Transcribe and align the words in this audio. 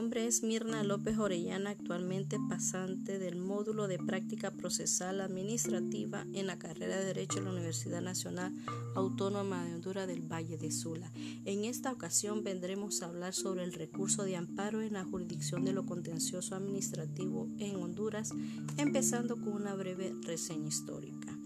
nombre 0.00 0.26
es 0.26 0.42
Mirna 0.42 0.82
López 0.82 1.18
Orellana, 1.18 1.68
actualmente 1.68 2.38
pasante 2.48 3.18
del 3.18 3.36
módulo 3.36 3.86
de 3.86 3.98
práctica 3.98 4.50
procesal 4.50 5.20
administrativa 5.20 6.24
en 6.32 6.46
la 6.46 6.58
carrera 6.58 6.96
de 6.96 7.04
Derecho 7.04 7.34
de 7.34 7.44
la 7.44 7.50
Universidad 7.50 8.00
Nacional 8.00 8.54
Autónoma 8.94 9.62
de 9.62 9.74
Honduras 9.74 10.06
del 10.06 10.22
Valle 10.22 10.56
de 10.56 10.70
Sula. 10.70 11.12
En 11.44 11.66
esta 11.66 11.92
ocasión 11.92 12.42
vendremos 12.42 13.02
a 13.02 13.08
hablar 13.08 13.34
sobre 13.34 13.62
el 13.62 13.74
recurso 13.74 14.24
de 14.24 14.36
amparo 14.36 14.80
en 14.80 14.94
la 14.94 15.04
jurisdicción 15.04 15.66
de 15.66 15.74
lo 15.74 15.84
contencioso 15.84 16.54
administrativo 16.54 17.50
en 17.58 17.76
Honduras, 17.76 18.30
empezando 18.78 19.36
con 19.36 19.52
una 19.52 19.74
breve 19.74 20.14
reseña 20.22 20.68
histórica. 20.68 21.39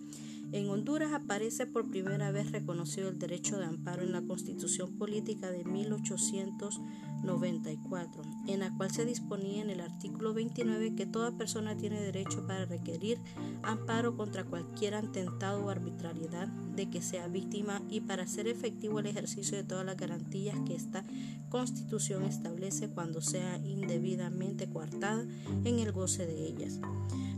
En 0.54 0.70
Honduras 0.70 1.12
aparece 1.12 1.66
por 1.66 1.90
primera 1.90 2.30
vez 2.30 2.52
reconocido 2.52 3.08
el 3.08 3.18
derecho 3.18 3.58
de 3.58 3.64
amparo 3.64 4.04
en 4.04 4.12
la 4.12 4.22
Constitución 4.22 4.96
Política 4.96 5.50
de 5.50 5.64
1894, 5.64 8.22
en 8.46 8.60
la 8.60 8.72
cual 8.76 8.92
se 8.92 9.04
disponía 9.04 9.62
en 9.62 9.70
el 9.70 9.80
artículo 9.80 10.32
29 10.32 10.94
que 10.94 11.06
toda 11.06 11.36
persona 11.36 11.76
tiene 11.76 12.00
derecho 12.00 12.46
para 12.46 12.66
requerir 12.66 13.18
amparo 13.64 14.16
contra 14.16 14.44
cualquier 14.44 14.94
atentado 14.94 15.64
o 15.64 15.70
arbitrariedad 15.70 16.46
de 16.46 16.88
que 16.88 17.02
sea 17.02 17.26
víctima 17.26 17.82
y 17.90 18.02
para 18.02 18.22
hacer 18.22 18.46
efectivo 18.46 19.00
el 19.00 19.06
ejercicio 19.06 19.56
de 19.56 19.64
todas 19.64 19.84
las 19.84 19.96
garantías 19.96 20.56
que 20.64 20.76
esta 20.76 21.04
Constitución 21.48 22.22
establece 22.22 22.90
cuando 22.90 23.22
sea 23.22 23.56
indebidamente 23.56 24.70
coartada 24.70 25.26
en 25.64 25.80
el 25.80 25.90
goce 25.90 26.28
de 26.28 26.46
ellas. 26.46 26.78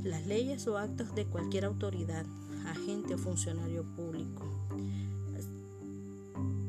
Las 0.05 0.27
leyes 0.27 0.69
o 0.69 0.77
actos 0.77 1.15
de 1.15 1.25
cualquier 1.25 1.65
autoridad 1.65 2.27
agente 2.67 3.15
o 3.15 3.19
funcionario 3.19 3.85
público. 3.97 4.45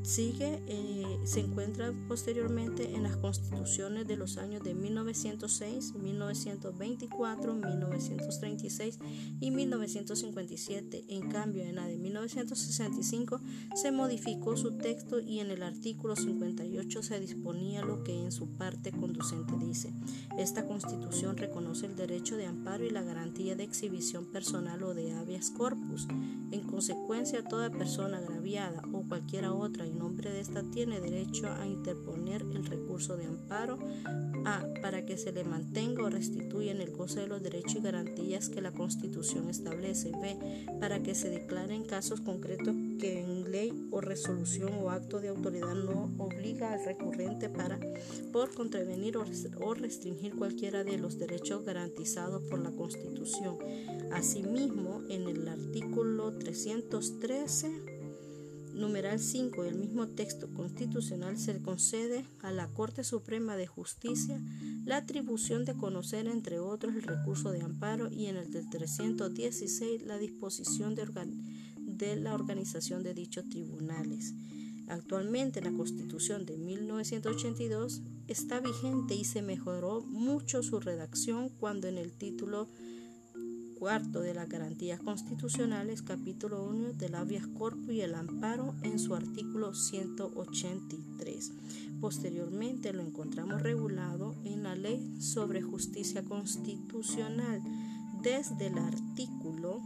Sigue, 0.08 0.64
eh, 0.68 1.20
se 1.26 1.42
encuentra 1.42 1.94
posteriormente 2.08 2.96
en 2.96 3.04
las 3.04 3.18
constituciones 3.18 4.08
de 4.08 4.16
los 4.16 4.38
años 4.38 4.64
de 4.64 4.74
1906, 4.74 5.96
1924, 5.96 7.54
1936 7.54 9.00
y 9.42 9.52
1957. 9.52 11.04
En 11.10 11.30
cambio, 11.30 11.64
en 11.64 11.76
la 11.76 11.86
de 11.88 11.98
1965 11.98 13.42
se 13.76 13.92
modificó 13.92 14.56
su 14.56 14.78
texto 14.78 15.20
y 15.20 15.42
en 15.42 15.52
el 15.52 15.62
artículo 15.62 16.16
58 16.16 17.04
se 17.04 17.20
disponía 17.20 17.82
lo 17.82 18.06
que 18.06 18.18
en 18.18 18.32
su 18.32 18.48
parte 18.56 18.94
conducente 18.94 19.56
dice. 19.60 19.94
Esta 20.38 20.66
constitución 20.66 21.36
reconoce 21.36 21.86
el 21.86 21.98
derecho 21.98 22.38
de 22.38 22.46
amparo 22.46 22.86
y 22.86 22.92
la 22.92 23.04
garantía 23.04 23.58
de 23.58 23.66
exhibición 23.66 24.32
personal 24.32 24.84
o 24.84 24.94
de 24.94 25.12
habeas 25.12 25.50
corpus. 25.50 26.08
En 26.52 26.62
consecuencia, 26.62 27.44
toda 27.44 27.70
persona 27.70 28.20
agraviada 28.20 28.82
o 28.94 29.04
cualquiera 29.04 29.52
otra 29.52 29.86
nombre 29.98 30.32
de 30.32 30.40
esta 30.40 30.64
tiene 30.64 31.00
derecho 31.00 31.48
a 31.52 31.68
interponer 31.68 32.42
el 32.42 32.66
recurso 32.66 33.18
de 33.18 33.26
amparo 33.26 33.78
A 34.46 34.64
para 34.82 35.06
que 35.06 35.18
se 35.18 35.32
le 35.32 35.44
mantenga 35.44 36.04
o 36.04 36.10
restituya 36.10 36.72
en 36.72 36.82
el 36.82 36.92
goce 36.92 37.22
de 37.22 37.28
los 37.28 37.42
derechos 37.42 37.76
y 37.76 37.82
garantías 37.82 38.50
que 38.50 38.62
la 38.62 38.72
Constitución 38.72 39.50
establece. 39.50 40.12
B 40.12 40.68
para 40.80 41.02
que 41.02 41.16
se 41.16 41.30
declare 41.30 41.76
en 41.76 41.86
casos 41.86 42.22
concretos 42.22 42.76
que 43.00 43.22
en 43.22 43.52
ley 43.52 43.88
o 43.92 44.02
resolución 44.02 44.72
o 44.82 44.90
acto 44.90 45.20
de 45.20 45.30
autoridad 45.30 45.76
no 45.76 46.12
obliga 46.18 46.74
al 46.74 46.84
recurrente 46.84 47.50
para 47.50 47.80
por 48.32 48.54
contravenir 48.54 49.18
o 49.18 49.74
restringir 49.74 50.36
cualquiera 50.36 50.84
de 50.84 50.98
los 50.98 51.18
derechos 51.18 51.66
garantizados 51.66 52.44
por 52.44 52.60
la 52.60 52.72
Constitución. 52.72 53.58
Asimismo, 54.12 55.02
en 55.10 55.28
el 55.28 55.48
artículo 55.48 56.38
313 56.38 57.97
numeral 58.78 59.20
5 59.20 59.64
del 59.64 59.76
mismo 59.76 60.08
texto 60.08 60.48
constitucional 60.54 61.38
se 61.38 61.62
concede 61.62 62.26
a 62.42 62.52
la 62.52 62.68
Corte 62.68 63.04
Suprema 63.04 63.58
de 63.58 63.68
Justicia 63.68 64.40
la 64.86 64.98
atribución 64.98 65.66
de 65.66 65.76
conocer, 65.76 66.28
entre 66.28 66.60
otros, 66.60 66.96
el 66.96 67.04
recurso 67.04 67.52
de 67.52 67.62
amparo 67.62 68.12
y 68.12 68.28
en 68.28 68.38
el 68.38 68.52
del 68.52 68.70
316 68.70 70.04
la 70.04 70.18
disposición 70.18 70.96
de, 70.96 71.06
de 71.80 72.16
la 72.16 72.34
organización 72.34 73.04
de 73.04 73.14
dichos 73.14 73.50
tribunales. 73.50 74.34
Actualmente 74.88 75.62
la 75.62 75.72
Constitución 75.72 76.46
de 76.46 76.58
1982 76.58 78.02
está 78.28 78.62
vigente 78.62 79.16
y 79.16 79.26
se 79.26 79.42
mejoró 79.42 80.02
mucho 80.02 80.64
su 80.64 80.80
redacción 80.80 81.50
cuando 81.50 81.88
en 81.88 81.98
el 81.98 82.14
título 82.14 82.70
cuarto 83.80 84.22
de 84.22 84.34
las 84.34 84.50
garantías 84.50 85.00
constitucionales, 85.00 86.02
capítulo 86.02 86.64
1 86.64 86.94
del 86.94 87.16
habeas 87.16 87.48
corpus 87.48 87.92
y 87.92 88.02
el 88.02 88.16
amparo 88.16 88.74
en 88.84 89.00
su 89.00 89.16
artículo 89.16 89.74
183. 89.74 91.52
Posteriormente 92.02 92.94
lo 92.94 93.04
encontramos 93.04 93.62
regulado 93.62 94.36
en 94.44 94.64
la 94.64 94.76
Ley 94.76 95.22
sobre 95.22 95.62
Justicia 95.62 96.24
Constitucional 96.24 97.62
desde 98.22 98.68
el 98.68 98.78
artículo 98.78 99.82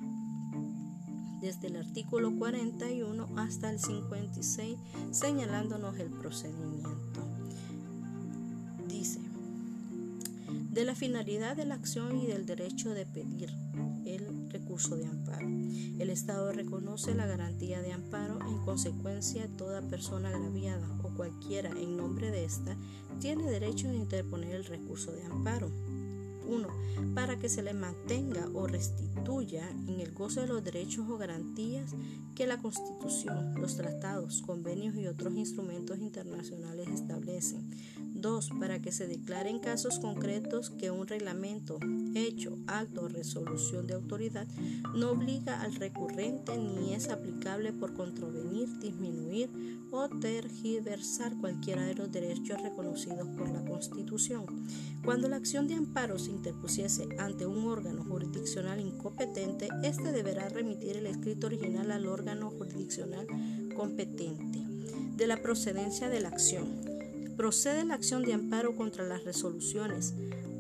desde 1.42 1.68
el 1.68 1.78
artículo 1.78 2.38
41 2.38 3.30
hasta 3.36 3.72
el 3.72 3.80
56, 3.80 4.78
señalándonos 5.10 5.98
el 5.98 6.12
procedimiento. 6.12 7.31
De 10.72 10.86
la 10.86 10.96
finalidad 10.96 11.58
de 11.58 11.66
la 11.66 11.76
acción 11.76 12.18
y 12.18 12.28
del 12.28 12.46
derecho 12.46 12.94
de 12.94 13.06
pedir 13.06 13.54
el 14.06 14.50
recurso 14.50 14.96
de 14.96 15.06
amparo. 15.06 15.46
El 15.46 16.10
Estado 16.10 16.54
reconoce 16.54 17.14
la 17.14 17.26
garantía 17.26 17.82
de 17.82 17.92
amparo, 17.92 18.40
en 18.48 18.58
consecuencia 18.60 19.50
toda 19.58 19.82
persona 19.82 20.30
agraviada 20.30 20.88
o 21.04 21.10
cualquiera 21.10 21.70
en 21.72 21.98
nombre 21.98 22.32
de 22.32 22.46
ésta 22.46 22.78
tiene 23.20 23.52
derecho 23.52 23.90
a 23.90 23.94
interponer 23.94 24.56
el 24.56 24.66
recurso 24.66 25.12
de 25.12 25.24
amparo. 25.26 25.70
1. 26.48 26.68
Para 27.14 27.38
que 27.38 27.50
se 27.50 27.62
le 27.62 27.74
mantenga 27.74 28.48
o 28.54 28.66
restituya 28.66 29.70
en 29.88 30.00
el 30.00 30.12
goce 30.12 30.42
de 30.42 30.48
los 30.48 30.64
derechos 30.64 31.08
o 31.10 31.18
garantías 31.18 31.92
que 32.36 32.48
la 32.48 32.58
Constitución, 32.58 33.56
los 33.60 33.76
tratados, 33.76 34.42
convenios 34.42 34.96
y 34.96 35.08
otros 35.08 35.36
instrumentos 35.36 36.00
internacionales 36.00 36.88
establecen. 36.90 37.70
2. 38.22 38.52
Para 38.60 38.80
que 38.80 38.92
se 38.92 39.08
declare 39.08 39.50
en 39.50 39.60
casos 39.60 40.00
concretos 40.00 40.70
que 40.70 40.92
un 40.92 41.08
reglamento, 41.08 41.80
hecho, 42.16 42.58
acto 42.68 43.02
o 43.02 43.08
resolución 43.08 43.88
de 43.88 43.96
autoridad 43.96 44.48
no 44.96 45.12
obliga 45.12 45.62
al 45.62 45.76
recurrente 45.76 46.58
ni 46.58 46.94
es 46.94 47.10
aplicable 47.10 47.74
por 47.74 47.94
contravenir, 47.94 48.70
disminuir 48.80 49.50
o 49.92 50.08
tergiversar 50.08 51.36
cualquiera 51.38 51.84
de 51.86 51.96
los 51.96 52.12
derechos 52.12 52.62
reconocidos 52.62 53.28
por 53.38 53.50
la 53.50 53.66
Constitución. 53.66 54.46
Cuando 55.04 55.28
la 55.28 55.38
acción 55.38 55.68
de 55.68 55.76
amparo 55.76 56.20
se 56.20 56.32
interpusiese 56.32 57.10
ante 57.18 57.46
un 57.46 57.66
órgano 57.66 58.04
jurisdiccional 58.04 58.80
incompetente, 58.80 59.68
éste 59.84 60.12
deberá 60.12 60.48
remitir 60.48 60.98
el 60.98 61.08
escrito 61.08 61.48
original 61.48 61.92
al 61.92 62.08
órgano 62.08 62.52
jurisdiccional 62.52 63.28
competente 63.76 64.60
de 65.18 65.28
la 65.28 65.42
procedencia 65.42 66.10
de 66.10 66.20
la 66.22 66.30
acción 66.30 66.91
procede 67.36 67.86
la 67.86 67.96
acción 67.96 68.24
de 68.24 68.34
amparo 68.34 68.76
contra 68.76 69.08
las 69.08 69.24
resoluciones, 69.24 70.14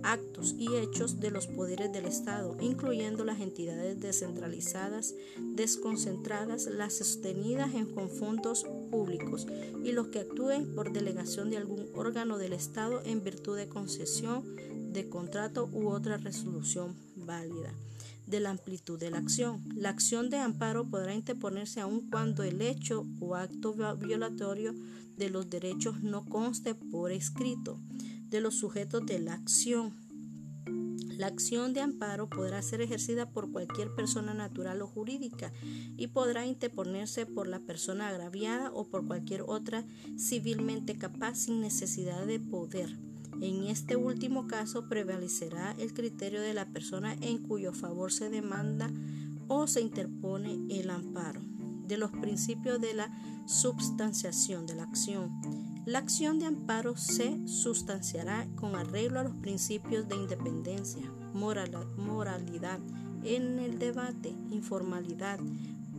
actos 0.03 0.55
y 0.57 0.75
hechos 0.75 1.19
de 1.19 1.31
los 1.31 1.47
poderes 1.47 1.91
del 1.91 2.05
Estado, 2.05 2.57
incluyendo 2.59 3.23
las 3.23 3.39
entidades 3.39 3.99
descentralizadas, 3.99 5.13
desconcentradas, 5.37 6.65
las 6.65 6.93
sostenidas 6.93 7.73
en 7.75 7.85
conjuntos 7.85 8.65
públicos 8.89 9.47
y 9.83 9.91
los 9.91 10.07
que 10.07 10.19
actúen 10.19 10.73
por 10.73 10.91
delegación 10.91 11.49
de 11.49 11.57
algún 11.57 11.87
órgano 11.95 12.37
del 12.37 12.53
Estado 12.53 13.01
en 13.05 13.23
virtud 13.23 13.57
de 13.57 13.69
concesión 13.69 14.43
de 14.91 15.07
contrato 15.07 15.69
u 15.71 15.89
otra 15.89 16.17
resolución 16.17 16.95
válida 17.15 17.73
de 18.31 18.39
la 18.39 18.49
amplitud 18.49 18.97
de 18.97 19.11
la 19.11 19.19
acción. 19.19 19.61
La 19.75 19.89
acción 19.89 20.29
de 20.29 20.37
amparo 20.37 20.89
podrá 20.89 21.13
interponerse 21.13 21.81
aun 21.81 22.09
cuando 22.09 22.43
el 22.43 22.61
hecho 22.61 23.05
o 23.19 23.35
acto 23.35 23.75
violatorio 23.97 24.73
de 25.17 25.29
los 25.29 25.49
derechos 25.49 26.01
no 26.01 26.25
conste 26.25 26.73
por 26.73 27.11
escrito 27.11 27.79
de 28.29 28.41
los 28.41 28.55
sujetos 28.55 29.05
de 29.05 29.19
la 29.19 29.33
acción. 29.33 29.93
La 31.17 31.27
acción 31.27 31.73
de 31.73 31.81
amparo 31.81 32.29
podrá 32.29 32.61
ser 32.61 32.81
ejercida 32.81 33.29
por 33.29 33.51
cualquier 33.51 33.93
persona 33.93 34.33
natural 34.33 34.81
o 34.81 34.87
jurídica 34.87 35.51
y 35.97 36.07
podrá 36.07 36.47
interponerse 36.47 37.25
por 37.25 37.47
la 37.47 37.59
persona 37.59 38.07
agraviada 38.07 38.71
o 38.71 38.87
por 38.87 39.05
cualquier 39.05 39.43
otra 39.45 39.85
civilmente 40.17 40.97
capaz 40.97 41.35
sin 41.35 41.61
necesidad 41.61 42.25
de 42.25 42.39
poder 42.39 42.97
en 43.41 43.63
este 43.65 43.95
último 43.95 44.47
caso 44.47 44.87
prevalecerá 44.87 45.75
el 45.79 45.93
criterio 45.93 46.41
de 46.41 46.53
la 46.53 46.65
persona 46.65 47.15
en 47.21 47.39
cuyo 47.39 47.73
favor 47.73 48.11
se 48.11 48.29
demanda 48.29 48.91
o 49.47 49.67
se 49.67 49.81
interpone 49.81 50.59
el 50.69 50.89
amparo. 50.89 51.41
De 51.87 51.97
los 51.97 52.11
principios 52.11 52.79
de 52.79 52.93
la 52.93 53.11
substanciación 53.45 54.65
de 54.65 54.75
la 54.75 54.83
acción. 54.83 55.29
La 55.85 55.99
acción 55.99 56.39
de 56.39 56.45
amparo 56.45 56.95
se 56.95 57.45
sustanciará 57.47 58.47
con 58.55 58.75
arreglo 58.75 59.19
a 59.19 59.23
los 59.23 59.35
principios 59.35 60.07
de 60.07 60.15
independencia, 60.15 61.11
moralidad 61.33 62.79
en 63.23 63.59
el 63.59 63.77
debate, 63.77 64.29
informalidad, 64.51 65.39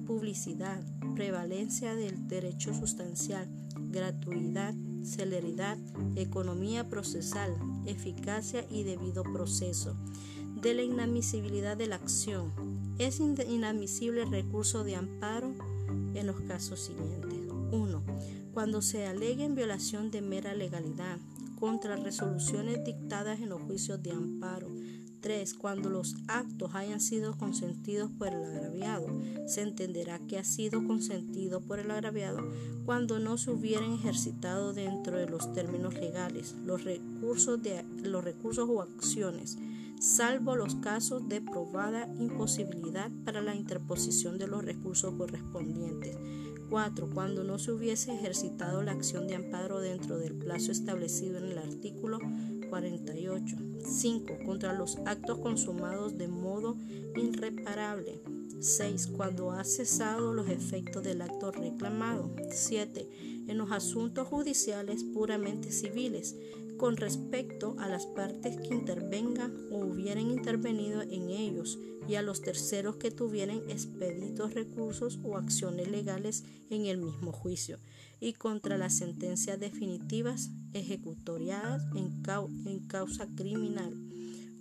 publicidad, 0.07 0.83
prevalencia 1.15 1.95
del 1.95 2.27
derecho 2.27 2.75
sustancial, 2.75 3.49
gratuidad, 3.93 4.75
celeridad, 5.05 5.79
economía 6.17 6.89
procesal, 6.89 7.55
eficacia 7.87 8.65
y 8.71 8.83
debido 8.83 9.23
proceso. 9.23 9.97
De 10.61 10.75
la 10.75 10.83
inadmisibilidad 10.83 11.77
de 11.77 11.87
la 11.87 11.97
acción. 11.97 12.53
Es 12.99 13.21
inadmisible 13.21 14.23
el 14.23 14.31
recurso 14.31 14.85
de 14.85 14.97
amparo 14.97 15.53
en 16.15 16.27
los 16.27 16.41
casos 16.43 16.81
siguientes. 16.81 17.41
1. 17.73 18.03
Cuando 18.53 18.83
se 18.83 19.07
alegue 19.07 19.45
en 19.45 19.55
violación 19.55 20.11
de 20.11 20.21
mera 20.21 20.55
legalidad 20.55 21.19
contra 21.59 21.97
resoluciones 21.97 22.85
dictadas 22.85 23.41
en 23.41 23.49
los 23.49 23.63
juicios 23.63 24.03
de 24.03 24.11
amparo 24.11 24.69
3. 25.23 25.55
Cuando 25.55 25.89
los 25.89 26.17
actos 26.29 26.75
hayan 26.75 27.01
sido 27.01 27.39
consentidos 27.39 28.11
por 28.11 28.29
el 28.29 28.45
agraviado, 28.45 29.07
se 29.47 29.63
entenderá 29.63 30.19
que 30.19 30.39
ha 30.39 30.45
sido 30.45 30.85
consentido 30.85 31.61
por 31.61 31.79
el 31.79 31.91
agraviado 31.91 32.41
cuando 32.85 33.19
no 33.19 33.39
se 33.39 33.53
hubieran 33.53 33.93
ejercitado 33.93 34.73
dentro 34.73 35.17
de 35.17 35.27
los 35.27 35.53
términos 35.55 35.95
legales 35.95 36.55
los 36.65 36.85
recursos, 36.85 37.63
de, 37.63 37.85
los 38.03 38.25
recursos 38.25 38.69
o 38.69 38.83
acciones, 38.83 39.57
salvo 40.01 40.57
los 40.57 40.75
casos 40.77 41.29
de 41.29 41.41
probada 41.41 42.09
imposibilidad 42.19 43.11
para 43.25 43.41
la 43.41 43.55
interposición 43.55 44.37
de 44.37 44.49
los 44.49 44.65
recursos 44.65 45.15
correspondientes. 45.15 46.17
4. 46.69 47.11
Cuando 47.13 47.45
no 47.45 47.59
se 47.59 47.71
hubiese 47.71 48.15
ejercitado 48.15 48.83
la 48.83 48.93
acción 48.93 49.29
de 49.29 49.35
amparo 49.35 49.81
dentro 49.81 50.19
del 50.19 50.35
plazo 50.35 50.73
establecido 50.73 51.37
en 51.37 51.45
el 51.45 51.59
artículo 51.59 52.19
48. 52.73 53.57
5. 53.85 54.39
Contra 54.47 54.73
los 54.73 54.97
actos 55.05 55.41
consumados 55.41 56.17
de 56.17 56.27
modo 56.27 56.79
irreparable. 57.15 58.23
6. 58.61 59.09
Cuando 59.09 59.51
ha 59.51 59.63
cesado 59.63 60.33
los 60.33 60.49
efectos 60.49 61.05
del 61.05 61.21
acto 61.21 61.53
reclamado. 61.53 62.35
7. 62.51 63.45
En 63.47 63.59
los 63.59 63.73
asuntos 63.73 64.27
judiciales 64.27 65.05
puramente 65.05 65.71
civiles, 65.71 66.35
con 66.79 66.97
respecto 66.97 67.77
a 67.79 67.89
las 67.89 68.07
partes 68.07 68.57
que 68.57 68.75
intervengan 68.75 69.55
o 69.71 69.85
hubieran 69.85 70.31
intervenido 70.31 71.03
en 71.03 71.29
ellos 71.29 71.79
y 72.09 72.15
a 72.15 72.23
los 72.23 72.41
terceros 72.41 72.97
que 72.97 73.11
tuvieran 73.11 73.69
expeditos 73.69 74.55
recursos 74.55 75.21
o 75.23 75.37
acciones 75.37 75.91
legales 75.91 76.45
en 76.71 76.87
el 76.87 76.97
mismo 76.97 77.33
juicio 77.33 77.79
y 78.19 78.33
contra 78.33 78.79
las 78.79 78.97
sentencias 78.97 79.61
definitivas 79.61 80.51
ejecutoriadas 80.73 81.85
en, 81.95 82.81
causa 82.87 83.27
criminal. 83.35 83.95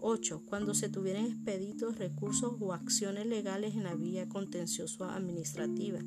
8. 0.04 0.44
Cuando 0.48 0.74
se 0.74 0.90
tuvieran 0.90 1.26
expeditos 1.26 1.98
recursos 1.98 2.56
o 2.60 2.74
acciones 2.74 3.28
legales 3.28 3.76
en 3.76 3.84
la 3.84 3.94
vía 3.94 4.28
contencioso 4.28 5.06
administrativa. 5.06 6.00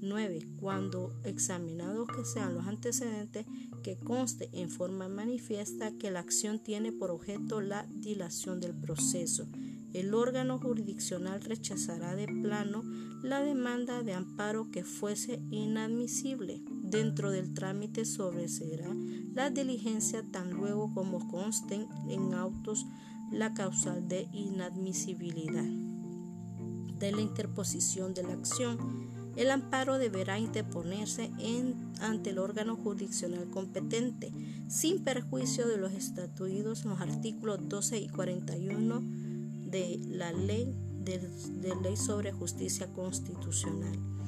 9. 0.00 0.46
Cuando 0.60 1.12
examinados 1.24 2.06
que 2.08 2.24
sean 2.24 2.54
los 2.54 2.66
antecedentes 2.66 3.46
que 3.82 3.98
conste 3.98 4.50
en 4.52 4.70
forma 4.70 5.08
manifiesta 5.08 5.92
que 5.98 6.10
la 6.12 6.20
acción 6.20 6.60
tiene 6.60 6.92
por 6.92 7.10
objeto 7.10 7.60
la 7.60 7.86
dilación 7.88 8.60
del 8.60 8.74
proceso 8.74 9.48
el 9.92 10.14
órgano 10.14 10.58
jurisdiccional 10.58 11.40
rechazará 11.40 12.14
de 12.14 12.26
plano 12.26 12.84
la 13.22 13.40
demanda 13.40 14.02
de 14.02 14.12
amparo 14.12 14.70
que 14.70 14.84
fuese 14.84 15.40
inadmisible. 15.50 16.62
Dentro 16.90 17.30
del 17.30 17.54
trámite 17.54 18.04
sobreserá 18.04 18.92
la 19.32 19.50
diligencia 19.50 20.24
tan 20.32 20.50
luego 20.50 20.92
como 20.92 21.28
consten 21.28 21.86
en 22.08 22.34
autos 22.34 22.84
la 23.30 23.54
causal 23.54 24.08
de 24.08 24.28
inadmisibilidad 24.32 25.68
de 26.98 27.12
la 27.12 27.20
interposición 27.20 28.12
de 28.12 28.24
la 28.24 28.32
acción. 28.32 29.08
El 29.36 29.52
amparo 29.52 29.98
deberá 29.98 30.40
interponerse 30.40 31.30
ante 32.00 32.30
el 32.30 32.38
órgano 32.38 32.74
jurisdiccional 32.74 33.48
competente, 33.50 34.32
sin 34.68 35.04
perjuicio 35.04 35.68
de 35.68 35.76
los 35.76 35.92
estatuidos 35.92 36.82
en 36.82 36.90
los 36.90 37.00
artículos 37.00 37.68
12 37.68 38.00
y 38.00 38.08
41 38.08 39.00
de 39.70 40.00
la 40.08 40.32
ley 40.32 40.74
de, 41.04 41.20
ley 41.82 41.96
sobre 41.96 42.32
justicia 42.32 42.92
constitucional 42.92 44.19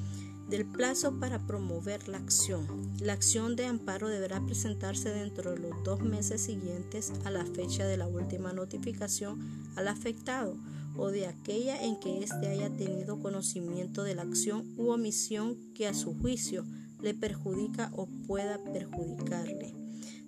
del 0.53 0.67
plazo 0.67 1.19
para 1.19 1.39
promover 1.39 2.07
la 2.07 2.19
acción. 2.19 2.67
La 2.99 3.13
acción 3.13 3.55
de 3.55 3.65
amparo 3.65 4.07
deberá 4.07 4.39
presentarse 4.45 5.09
dentro 5.09 5.49
de 5.49 5.57
los 5.57 5.83
dos 5.83 6.01
meses 6.01 6.41
siguientes 6.41 7.11
a 7.25 7.31
la 7.31 7.43
fecha 7.43 7.87
de 7.87 7.97
la 7.97 8.05
última 8.05 8.53
notificación 8.53 9.39
al 9.75 9.87
afectado 9.87 10.55
o 10.95 11.07
de 11.07 11.25
aquella 11.25 11.81
en 11.81 11.99
que 11.99 12.19
éste 12.19 12.49
haya 12.49 12.69
tenido 12.69 13.19
conocimiento 13.19 14.03
de 14.03 14.13
la 14.13 14.21
acción 14.21 14.71
u 14.77 14.91
omisión 14.91 15.57
que 15.73 15.87
a 15.87 15.95
su 15.95 16.13
juicio 16.13 16.67
le 17.01 17.15
perjudica 17.15 17.89
o 17.95 18.05
pueda 18.27 18.59
perjudicarle 18.63 19.73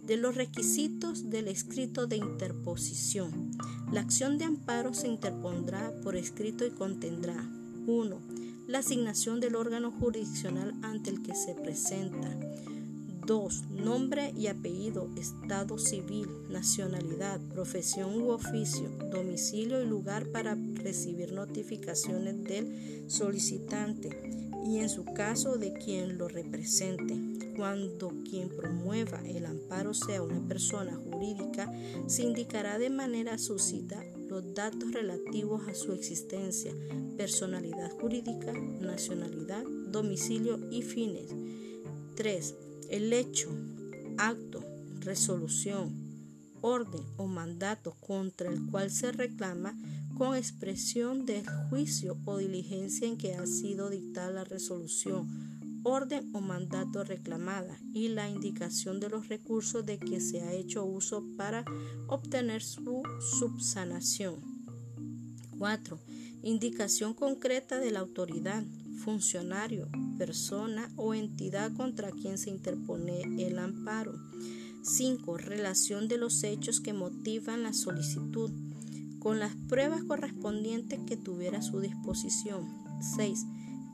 de 0.01 0.17
los 0.17 0.33
requisitos 0.33 1.29
del 1.29 1.47
escrito 1.47 2.07
de 2.07 2.15
interposición. 2.15 3.51
La 3.91 4.01
acción 4.01 4.39
de 4.39 4.45
amparo 4.45 4.95
se 4.95 5.07
interpondrá 5.07 5.93
por 6.01 6.15
escrito 6.15 6.65
y 6.65 6.71
contendrá 6.71 7.47
1. 7.85 8.34
La 8.67 8.79
asignación 8.79 9.39
del 9.39 9.55
órgano 9.55 9.91
jurisdiccional 9.91 10.73
ante 10.81 11.11
el 11.11 11.21
que 11.21 11.35
se 11.35 11.53
presenta. 11.53 12.35
2. 13.27 13.69
Nombre 13.69 14.33
y 14.35 14.47
apellido, 14.47 15.09
estado 15.17 15.77
civil, 15.77 16.27
nacionalidad, 16.49 17.39
profesión 17.53 18.19
u 18.19 18.29
oficio, 18.29 18.89
domicilio 19.11 19.83
y 19.83 19.85
lugar 19.85 20.27
para 20.27 20.55
recibir 20.55 21.33
notificaciones 21.33 22.43
del 22.43 23.05
solicitante 23.07 24.09
y 24.65 24.77
en 24.77 24.89
su 24.89 25.05
caso 25.05 25.57
de 25.57 25.73
quien 25.73 26.17
lo 26.17 26.27
represente. 26.27 27.35
Cuando 27.55 28.09
quien 28.29 28.49
promueva 28.49 29.21
el 29.25 29.45
amparo 29.45 29.93
sea 29.93 30.21
una 30.21 30.45
persona 30.47 30.95
jurídica, 30.95 31.71
se 32.07 32.23
indicará 32.23 32.77
de 32.79 32.89
manera 32.89 33.37
suscita 33.37 34.03
datos 34.41 34.91
relativos 34.91 35.67
a 35.67 35.75
su 35.75 35.93
existencia, 35.93 36.73
personalidad 37.17 37.91
jurídica, 37.91 38.53
nacionalidad, 38.53 39.63
domicilio 39.89 40.59
y 40.71 40.81
fines. 40.81 41.31
3. 42.15 42.55
El 42.89 43.13
hecho, 43.13 43.49
acto, 44.17 44.63
resolución, 44.99 45.93
orden 46.61 47.03
o 47.17 47.27
mandato 47.27 47.95
contra 47.99 48.49
el 48.49 48.65
cual 48.67 48.89
se 48.89 49.11
reclama 49.11 49.77
con 50.17 50.35
expresión 50.35 51.25
del 51.25 51.45
juicio 51.69 52.17
o 52.25 52.37
diligencia 52.37 53.07
en 53.07 53.17
que 53.17 53.35
ha 53.35 53.45
sido 53.45 53.89
dictada 53.89 54.31
la 54.31 54.43
resolución 54.45 55.54
orden 55.85 56.31
o 56.33 56.41
mandato 56.41 57.03
reclamada 57.03 57.79
y 57.93 58.07
la 58.07 58.27
indicación 58.27 58.99
de 58.99 59.07
los 59.07 59.29
recursos 59.29 59.85
de 59.85 59.99
que 59.99 60.19
se 60.19 60.41
ha 60.41 60.51
hecho 60.51 60.83
uso 60.83 61.23
para 61.37 61.63
obtener 62.07 62.63
su 62.63 63.03
subsanación. 63.39 64.35
4. 65.59 65.99
Indicación 66.41 67.13
concreta 67.13 67.79
de 67.79 67.91
la 67.91 67.99
autoridad, 67.99 68.63
funcionario, 68.97 69.87
persona 70.17 70.91
o 70.95 71.13
entidad 71.13 71.71
contra 71.73 72.09
quien 72.11 72.39
se 72.39 72.49
interpone 72.49 73.21
el 73.45 73.59
amparo. 73.59 74.15
5. 74.81 75.37
Relación 75.37 76.07
de 76.07 76.17
los 76.17 76.43
hechos 76.43 76.79
que 76.79 76.93
motivan 76.93 77.61
la 77.61 77.73
solicitud 77.73 78.49
con 79.19 79.37
las 79.37 79.55
pruebas 79.55 80.03
correspondientes 80.03 80.99
que 81.05 81.15
tuviera 81.15 81.59
a 81.59 81.63
su 81.63 81.79
disposición. 81.79 82.65
6 83.15 83.45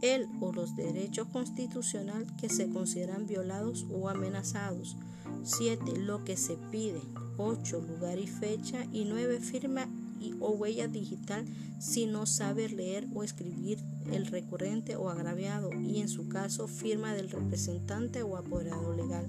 él 0.02 0.28
o 0.40 0.52
los 0.52 0.76
derechos 0.76 1.28
constitucionales 1.28 2.30
que 2.40 2.50
se 2.50 2.70
consideran 2.70 3.28
violados 3.28 3.86
o 3.92 4.10
amenazados. 4.10 4.98
7. 5.44 5.98
Lo 5.98 6.24
que 6.24 6.38
se 6.38 6.58
pide. 6.72 7.02
8. 7.38 7.82
Lugar 7.82 8.20
y 8.20 8.28
fecha. 8.28 8.86
Y 8.92 9.06
9. 9.06 9.40
Firma 9.40 9.88
y, 10.20 10.36
o 10.40 10.52
huella 10.52 10.88
digital 10.88 11.46
si 11.80 12.06
no 12.06 12.28
sabe 12.28 12.70
leer 12.70 13.08
o 13.16 13.24
escribir 13.24 13.80
el 14.12 14.28
recurrente 14.28 14.96
o 14.96 15.10
agraviado 15.10 15.72
y 15.74 16.00
en 16.00 16.10
su 16.10 16.28
caso 16.28 16.68
firma 16.68 17.14
del 17.14 17.30
representante 17.30 18.22
o 18.22 18.38
apoderado 18.38 18.96
legal. 18.96 19.26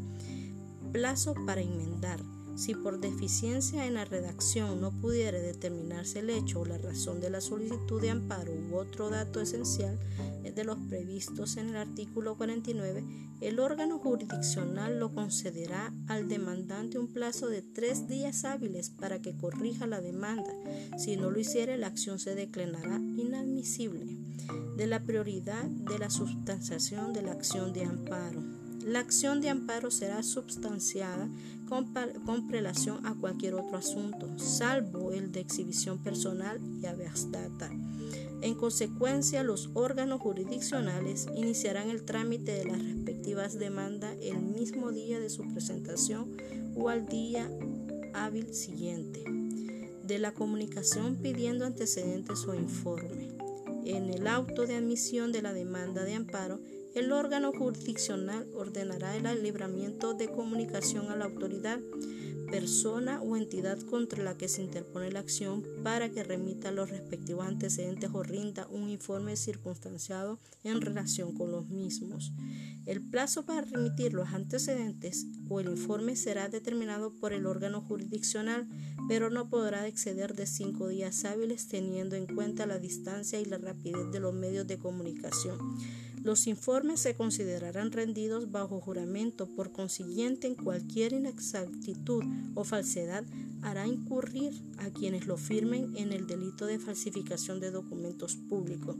Plazo 0.92 1.34
para 1.46 1.62
enmendar. 1.62 2.20
Si 2.54 2.74
por 2.74 3.00
deficiencia 3.00 3.86
en 3.86 3.94
la 3.94 4.04
redacción 4.04 4.80
no 4.80 4.92
pudiera 4.92 5.38
determinarse 5.38 6.20
el 6.20 6.30
hecho 6.30 6.60
o 6.60 6.66
la 6.66 6.78
razón 6.78 7.20
de 7.20 7.30
la 7.30 7.40
solicitud 7.40 8.00
de 8.00 8.10
amparo 8.10 8.52
u 8.52 8.76
otro 8.76 9.10
dato 9.10 9.40
esencial 9.40 9.98
de 10.54 10.64
los 10.64 10.78
previstos 10.88 11.56
en 11.56 11.70
el 11.70 11.76
artículo 11.76 12.36
49, 12.36 13.04
el 13.40 13.58
órgano 13.58 13.98
jurisdiccional 13.98 14.98
lo 14.98 15.12
concederá 15.12 15.92
al 16.08 16.28
demandante 16.28 16.98
un 16.98 17.08
plazo 17.08 17.48
de 17.48 17.62
tres 17.62 18.06
días 18.06 18.44
hábiles 18.44 18.90
para 18.90 19.20
que 19.20 19.36
corrija 19.36 19.86
la 19.86 20.00
demanda. 20.00 20.52
Si 20.98 21.16
no 21.16 21.30
lo 21.30 21.40
hiciere, 21.40 21.78
la 21.78 21.86
acción 21.88 22.18
se 22.18 22.34
declarará 22.34 22.98
inadmisible. 23.16 24.18
De 24.76 24.86
la 24.86 25.04
prioridad 25.04 25.64
de 25.64 25.98
la 25.98 26.10
sustanciación 26.10 27.12
de 27.12 27.22
la 27.22 27.32
acción 27.32 27.72
de 27.72 27.84
amparo. 27.84 28.61
La 28.84 29.00
acción 29.00 29.40
de 29.40 29.48
amparo 29.48 29.90
será 29.90 30.22
substanciada 30.22 31.28
con, 31.68 32.46
prelación 32.48 33.06
a 33.06 33.14
cualquier 33.14 33.54
otro 33.54 33.78
asunto, 33.78 34.28
salvo 34.38 35.12
el 35.12 35.32
de 35.32 35.40
exhibición 35.40 36.02
personal 36.02 36.60
y 36.80 36.86
habeas. 36.86 37.28
En 38.42 38.54
consecuencia, 38.54 39.44
los 39.44 39.70
órganos 39.74 40.20
jurisdiccionales 40.20 41.28
iniciarán 41.34 41.90
el 41.90 42.02
trámite 42.02 42.52
de 42.52 42.64
las 42.64 42.82
respectivas 42.82 43.58
demandas 43.58 44.16
el 44.20 44.40
mismo 44.40 44.90
día 44.90 45.20
de 45.20 45.30
su 45.30 45.46
presentación 45.52 46.36
o 46.74 46.88
al 46.88 47.06
día 47.06 47.48
hábil 48.14 48.52
siguiente 48.52 49.24
de 50.02 50.18
la 50.18 50.34
comunicación 50.34 51.16
pidiendo 51.16 51.64
antecedentes 51.64 52.44
o 52.46 52.54
informe. 52.54 53.30
En 53.84 54.10
el 54.10 54.26
auto 54.26 54.66
de 54.66 54.74
admisión 54.74 55.32
de 55.32 55.42
la 55.42 55.52
demanda 55.52 56.04
de 56.04 56.14
amparo, 56.14 56.60
el 56.94 57.12
órgano 57.12 57.52
jurisdiccional 57.52 58.46
ordenará 58.54 59.16
el 59.16 59.42
libramiento 59.42 60.14
de 60.14 60.28
comunicación 60.28 61.10
a 61.10 61.16
la 61.16 61.24
autoridad 61.24 61.80
persona 62.52 63.22
o 63.22 63.34
entidad 63.34 63.78
contra 63.80 64.22
la 64.22 64.36
que 64.36 64.46
se 64.46 64.62
interpone 64.62 65.10
la 65.10 65.20
acción 65.20 65.64
para 65.82 66.10
que 66.10 66.22
remita 66.22 66.70
los 66.70 66.90
respectivos 66.90 67.46
antecedentes 67.46 68.10
o 68.12 68.22
rinda 68.22 68.66
un 68.68 68.90
informe 68.90 69.36
circunstanciado 69.36 70.38
en 70.62 70.82
relación 70.82 71.32
con 71.32 71.50
los 71.50 71.70
mismos. 71.70 72.30
El 72.84 73.00
plazo 73.00 73.46
para 73.46 73.62
remitir 73.62 74.12
los 74.12 74.28
antecedentes 74.28 75.24
o 75.48 75.60
el 75.60 75.70
informe 75.70 76.14
será 76.14 76.50
determinado 76.50 77.10
por 77.20 77.32
el 77.32 77.46
órgano 77.46 77.80
jurisdiccional, 77.80 78.68
pero 79.08 79.30
no 79.30 79.48
podrá 79.48 79.86
exceder 79.86 80.34
de 80.34 80.46
cinco 80.46 80.88
días 80.88 81.24
hábiles 81.24 81.68
teniendo 81.68 82.16
en 82.16 82.26
cuenta 82.26 82.66
la 82.66 82.78
distancia 82.78 83.40
y 83.40 83.46
la 83.46 83.56
rapidez 83.56 84.12
de 84.12 84.20
los 84.20 84.34
medios 84.34 84.66
de 84.66 84.78
comunicación. 84.78 85.58
Los 86.22 86.46
informes 86.46 87.00
se 87.00 87.16
considerarán 87.16 87.90
rendidos 87.90 88.52
bajo 88.52 88.80
juramento, 88.80 89.48
por 89.48 89.72
consiguiente, 89.72 90.46
en 90.46 90.54
cualquier 90.54 91.12
inexactitud 91.14 92.22
o 92.54 92.62
falsedad 92.62 93.24
hará 93.62 93.86
incurrir 93.86 94.52
a 94.78 94.90
quienes 94.90 95.26
lo 95.26 95.36
firmen 95.36 95.96
en 95.96 96.12
el 96.12 96.26
delito 96.26 96.66
de 96.66 96.78
falsificación 96.78 97.58
de 97.58 97.70
documentos 97.70 98.36
públicos. 98.36 98.96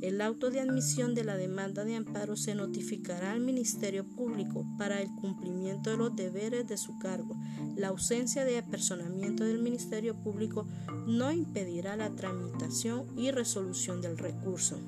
El 0.00 0.20
auto 0.20 0.50
de 0.50 0.60
admisión 0.60 1.14
de 1.14 1.24
la 1.24 1.36
demanda 1.36 1.84
de 1.84 1.96
amparo 1.96 2.36
se 2.36 2.54
notificará 2.54 3.32
al 3.32 3.40
Ministerio 3.40 4.04
Público 4.04 4.66
para 4.76 5.00
el 5.00 5.08
cumplimiento 5.20 5.90
de 5.90 5.96
los 5.96 6.16
deberes 6.16 6.66
de 6.66 6.76
su 6.76 6.98
cargo. 6.98 7.36
La 7.76 7.88
ausencia 7.88 8.44
de 8.44 8.58
apersonamiento 8.58 9.44
del 9.44 9.60
Ministerio 9.60 10.14
Público 10.14 10.66
no 11.06 11.32
impedirá 11.32 11.96
la 11.96 12.10
tramitación 12.10 13.06
y 13.16 13.30
resolución 13.30 14.00
del 14.00 14.18
recurso. 14.18 14.78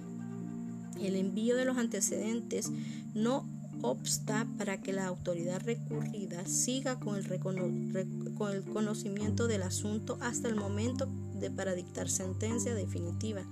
El 1.00 1.16
envío 1.16 1.56
de 1.56 1.64
los 1.64 1.76
antecedentes 1.76 2.70
no 3.14 3.48
obsta 3.82 4.46
para 4.58 4.80
que 4.80 4.92
la 4.92 5.06
autoridad 5.06 5.60
recurrida 5.62 6.44
siga 6.46 6.98
con 6.98 7.16
el, 7.16 8.34
con 8.34 8.52
el 8.54 8.64
conocimiento 8.64 9.46
del 9.46 9.62
asunto 9.62 10.18
hasta 10.20 10.48
el 10.48 10.56
momento 10.56 11.08
de 11.34 11.50
para 11.50 11.74
dictar 11.74 12.08
sentencia 12.08 12.74
definitiva 12.74 13.42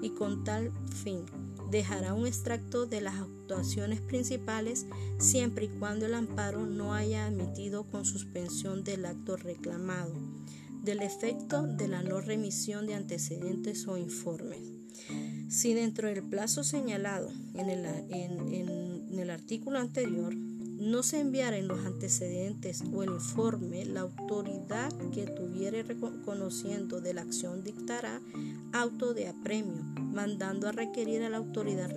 y 0.00 0.10
con 0.10 0.44
tal 0.44 0.72
fin 1.02 1.24
dejará 1.70 2.14
un 2.14 2.26
extracto 2.26 2.86
de 2.86 3.00
las 3.00 3.16
actuaciones 3.16 4.00
principales 4.00 4.86
siempre 5.18 5.64
y 5.64 5.68
cuando 5.68 6.06
el 6.06 6.14
amparo 6.14 6.66
no 6.66 6.94
haya 6.94 7.26
admitido 7.26 7.84
con 7.84 8.04
suspensión 8.04 8.84
del 8.84 9.06
acto 9.06 9.36
reclamado 9.36 10.12
del 10.82 11.00
efecto 11.00 11.62
de 11.62 11.86
la 11.86 12.02
no 12.02 12.20
remisión 12.20 12.86
de 12.86 12.94
antecedentes 12.94 13.86
o 13.86 13.96
informes. 13.96 14.71
Si 15.52 15.74
dentro 15.74 16.08
del 16.08 16.22
plazo 16.22 16.64
señalado 16.64 17.28
en 17.52 17.68
el, 17.68 19.30
artículo 19.30 19.78
anterior 19.78 20.34
no 20.34 21.02
se 21.02 21.20
enviaren 21.20 21.68
los 21.68 21.84
antecedentes 21.84 22.82
o 22.90 23.02
el 23.02 23.10
informe, 23.10 23.84
la 23.84 24.00
autoridad 24.00 24.90
que 25.12 25.26
tuviere 25.26 25.82
reconociendo 25.82 27.02
de 27.02 27.12
la 27.12 27.20
acción 27.20 27.62
dictará 27.62 28.18
auto 28.72 29.12
de 29.12 29.28
apremio, 29.28 29.82
mandando 30.00 30.68
a 30.68 30.72
requerir 30.72 31.22
a 31.22 31.28
la 31.28 31.36
autoridad 31.36 31.94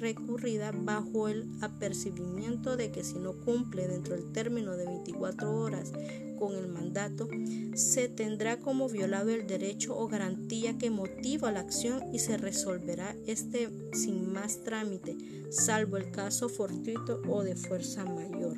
recurrida 0.00 0.72
bajo 0.72 1.28
el 1.28 1.46
apercibimiento 1.60 2.76
de 2.76 2.90
que 2.90 3.04
si 3.04 3.20
no 3.20 3.32
cumple 3.32 3.86
dentro 3.86 4.16
del 4.16 4.32
término 4.32 4.76
de 4.76 4.86
24 4.86 5.56
horas 5.56 5.92
con 6.38 6.54
el 6.54 6.68
mandato, 6.68 7.28
se 7.74 8.08
tendrá 8.08 8.58
como 8.58 8.88
violado 8.88 9.30
el 9.30 9.46
derecho 9.46 9.96
o 9.96 10.08
garantía 10.08 10.78
que 10.78 10.90
motiva 10.90 11.52
la 11.52 11.60
acción 11.60 12.02
y 12.12 12.18
se 12.18 12.36
resolverá 12.36 13.16
este 13.26 13.68
sin 13.92 14.32
más 14.32 14.62
trámite, 14.64 15.16
salvo 15.50 15.96
el 15.96 16.10
caso 16.10 16.48
fortuito 16.48 17.22
o 17.28 17.42
de 17.42 17.56
fuerza 17.56 18.04
mayor. 18.04 18.56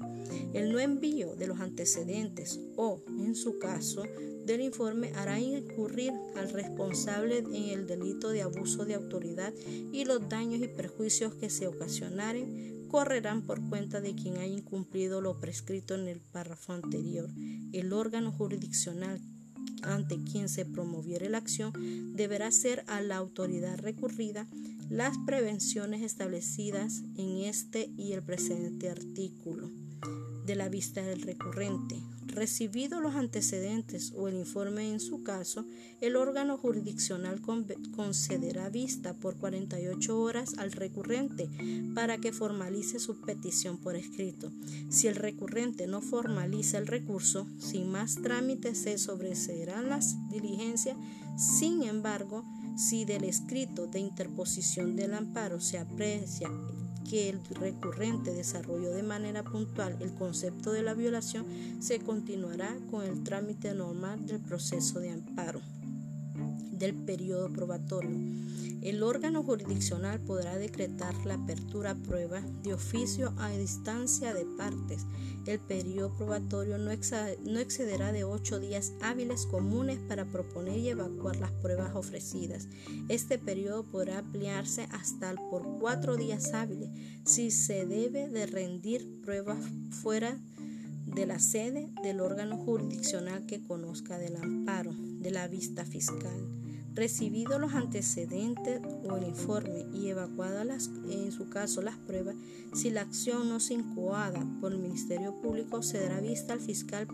El 0.52 0.72
no 0.72 0.78
envío 0.78 1.36
de 1.36 1.46
los 1.46 1.60
antecedentes 1.60 2.60
o, 2.76 3.02
en 3.08 3.34
su 3.34 3.58
caso, 3.58 4.02
del 4.44 4.62
informe 4.62 5.12
hará 5.14 5.38
incurrir 5.38 6.12
al 6.36 6.50
responsable 6.50 7.38
en 7.38 7.70
el 7.70 7.86
delito 7.86 8.30
de 8.30 8.42
abuso 8.42 8.84
de 8.84 8.94
autoridad 8.94 9.52
y 9.92 10.04
los 10.04 10.28
daños 10.28 10.62
y 10.62 10.68
perjuicios 10.68 11.34
que 11.34 11.50
se 11.50 11.66
ocasionaren 11.68 12.79
correrán 12.90 13.42
por 13.42 13.60
cuenta 13.68 14.00
de 14.00 14.14
quien 14.14 14.38
haya 14.38 14.52
incumplido 14.52 15.20
lo 15.20 15.38
prescrito 15.38 15.94
en 15.94 16.08
el 16.08 16.20
párrafo 16.20 16.72
anterior. 16.72 17.30
El 17.72 17.92
órgano 17.92 18.32
jurisdiccional 18.32 19.20
ante 19.82 20.22
quien 20.24 20.48
se 20.48 20.64
promoviere 20.64 21.28
la 21.28 21.38
acción 21.38 21.72
deberá 22.16 22.50
ser 22.50 22.84
a 22.88 23.00
la 23.00 23.16
autoridad 23.16 23.78
recurrida 23.78 24.46
las 24.88 25.16
prevenciones 25.18 26.02
establecidas 26.02 27.02
en 27.16 27.44
este 27.44 27.90
y 27.96 28.12
el 28.12 28.22
presente 28.22 28.90
artículo 28.90 29.70
de 30.44 30.56
la 30.56 30.68
vista 30.68 31.02
del 31.02 31.22
recurrente. 31.22 31.96
Recibido 32.30 33.00
los 33.00 33.16
antecedentes 33.16 34.12
o 34.16 34.28
el 34.28 34.36
informe 34.36 34.88
en 34.88 35.00
su 35.00 35.24
caso, 35.24 35.66
el 36.00 36.14
órgano 36.14 36.56
jurisdiccional 36.56 37.40
concederá 37.40 38.68
vista 38.68 39.14
por 39.14 39.36
48 39.36 40.20
horas 40.20 40.54
al 40.56 40.70
recurrente 40.70 41.48
para 41.92 42.18
que 42.18 42.32
formalice 42.32 43.00
su 43.00 43.20
petición 43.20 43.78
por 43.78 43.96
escrito. 43.96 44.52
Si 44.90 45.08
el 45.08 45.16
recurrente 45.16 45.88
no 45.88 46.00
formaliza 46.00 46.78
el 46.78 46.86
recurso, 46.86 47.48
sin 47.58 47.90
más 47.90 48.14
trámites 48.22 48.78
se 48.78 48.96
sobreseerán 48.96 49.88
las 49.88 50.14
diligencias. 50.30 50.96
Sin 51.36 51.82
embargo, 51.82 52.44
si 52.76 53.04
del 53.04 53.24
escrito 53.24 53.88
de 53.88 53.98
interposición 53.98 54.94
del 54.94 55.14
amparo 55.14 55.60
se 55.60 55.78
aprecia 55.78 56.48
que 57.08 57.28
el 57.28 57.40
recurrente 57.54 58.32
desarrolló 58.32 58.90
de 58.92 59.02
manera 59.02 59.42
puntual 59.42 59.96
el 60.00 60.14
concepto 60.14 60.72
de 60.72 60.82
la 60.82 60.94
violación, 60.94 61.46
se 61.80 62.00
continuará 62.00 62.76
con 62.90 63.04
el 63.04 63.22
trámite 63.22 63.74
normal 63.74 64.26
del 64.26 64.40
proceso 64.40 65.00
de 65.00 65.10
amparo 65.10 65.60
del 66.80 66.94
periodo 66.94 67.52
probatorio. 67.52 68.10
El 68.82 69.02
órgano 69.02 69.42
jurisdiccional 69.42 70.18
podrá 70.20 70.56
decretar 70.56 71.14
la 71.26 71.34
apertura 71.34 71.90
a 71.90 71.94
prueba 71.94 72.40
de 72.62 72.72
oficio 72.72 73.34
a 73.36 73.50
distancia 73.50 74.32
de 74.32 74.46
partes. 74.56 75.04
El 75.46 75.60
periodo 75.60 76.16
probatorio 76.16 76.78
no, 76.78 76.90
excederá 76.90 78.12
de 78.12 78.24
ocho 78.24 78.58
días 78.58 78.92
hábiles 79.02 79.44
comunes 79.44 79.98
para 80.08 80.24
proponer 80.24 80.78
y 80.78 80.88
evacuar 80.88 81.36
las 81.36 81.52
pruebas 81.52 81.94
ofrecidas. 81.94 82.68
Este 83.08 83.38
periodo 83.38 83.84
podrá 83.84 84.18
ampliarse 84.18 84.88
hasta 84.90 85.34
por 85.50 85.78
cuatro 85.78 86.16
días 86.16 86.54
hábiles 86.54 86.88
si 87.24 87.50
se 87.50 87.84
debe 87.84 88.28
de 88.28 88.46
rendir 88.46 89.20
pruebas 89.20 89.58
fuera 89.90 90.38
de 91.04 91.26
la 91.26 91.38
sede 91.38 91.90
del 92.02 92.20
órgano 92.20 92.56
jurisdiccional 92.56 93.44
que 93.44 93.62
conozca 93.62 94.16
del 94.16 94.36
amparo 94.36 94.94
de 94.96 95.30
la 95.30 95.48
vista 95.48 95.84
fiscal. 95.84 96.59
Recibido 97.00 97.58
los 97.58 97.72
antecedentes 97.72 98.82
o 99.08 99.16
el 99.16 99.26
informe 99.26 99.86
y 99.94 100.08
evacuadas 100.08 100.90
en 101.10 101.32
su 101.32 101.48
caso 101.48 101.80
las 101.80 101.96
pruebas, 101.96 102.36
si 102.74 102.90
la 102.90 103.00
acción 103.00 103.48
no 103.48 103.58
se 103.58 103.72
incoada 103.72 104.46
por 104.60 104.72
el 104.72 104.80
Ministerio 104.80 105.40
Público, 105.40 105.80
se 105.80 105.98
dará 105.98 106.20
vista 106.20 106.52
al 106.52 106.60
fiscal 106.60 107.08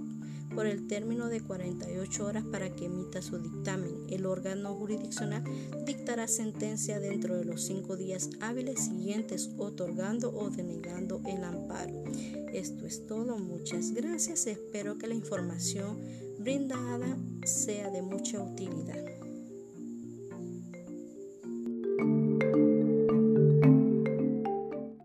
por 0.53 0.67
el 0.67 0.89
término 0.89 1.29
de 1.29 1.41
48 1.41 2.27
horas 2.27 2.43
para 2.51 2.75
que 2.75 2.87
emita 2.87 3.23
su 3.23 3.39
dictamen. 3.39 4.07
El 4.09 4.27
órgano 4.27 4.75
jurisdiccional 4.75 5.45
dictará 5.87 6.27
sentencia 6.27 6.99
dentro 6.99 7.37
de 7.37 7.45
los 7.45 7.63
cinco 7.63 7.97
días 7.97 8.31
hábiles 8.41 8.87
siguientes, 8.87 9.51
otorgando 9.57 10.37
o 10.37 10.51
denegando 10.51 11.23
el 11.29 11.45
amparo. 11.45 12.03
Esto 12.53 12.87
es 12.87 13.07
todo. 13.07 13.39
Muchas 13.39 13.93
gracias. 13.93 14.49
Espero 14.49 14.99
que 14.99 15.07
la 15.07 15.15
información 15.15 16.01
brindada 16.41 17.17
sea 17.45 17.89
de 17.93 18.03
mucha 18.03 18.43
utilidad. 18.43 19.16